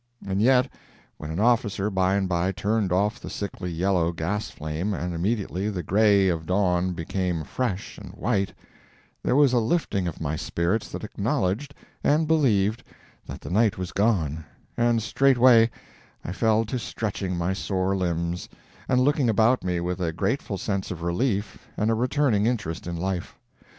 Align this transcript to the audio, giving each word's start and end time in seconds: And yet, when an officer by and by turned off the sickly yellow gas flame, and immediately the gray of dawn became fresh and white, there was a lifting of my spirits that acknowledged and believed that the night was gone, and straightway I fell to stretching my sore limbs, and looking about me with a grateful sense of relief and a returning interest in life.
And 0.25 0.41
yet, 0.41 0.67
when 1.17 1.29
an 1.29 1.39
officer 1.39 1.91
by 1.91 2.15
and 2.15 2.27
by 2.27 2.51
turned 2.51 2.91
off 2.91 3.19
the 3.19 3.29
sickly 3.29 3.69
yellow 3.69 4.11
gas 4.11 4.49
flame, 4.49 4.95
and 4.95 5.13
immediately 5.13 5.69
the 5.69 5.83
gray 5.83 6.27
of 6.27 6.47
dawn 6.47 6.93
became 6.93 7.43
fresh 7.43 7.99
and 7.99 8.11
white, 8.13 8.51
there 9.21 9.35
was 9.35 9.53
a 9.53 9.59
lifting 9.59 10.07
of 10.07 10.19
my 10.19 10.35
spirits 10.35 10.89
that 10.91 11.03
acknowledged 11.03 11.75
and 12.03 12.27
believed 12.27 12.83
that 13.27 13.41
the 13.41 13.51
night 13.51 13.77
was 13.77 13.91
gone, 13.91 14.43
and 14.75 15.03
straightway 15.03 15.69
I 16.25 16.31
fell 16.31 16.65
to 16.65 16.79
stretching 16.79 17.37
my 17.37 17.53
sore 17.53 17.95
limbs, 17.95 18.49
and 18.89 19.01
looking 19.01 19.29
about 19.29 19.63
me 19.63 19.79
with 19.81 19.99
a 20.01 20.11
grateful 20.11 20.57
sense 20.57 20.89
of 20.89 21.03
relief 21.03 21.67
and 21.77 21.91
a 21.91 21.93
returning 21.93 22.47
interest 22.47 22.87
in 22.87 22.97
life. 22.97 23.37